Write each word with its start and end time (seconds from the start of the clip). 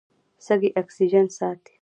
سږي 0.45 0.69
اکسیجن 0.81 1.25
ساتي. 1.37 1.73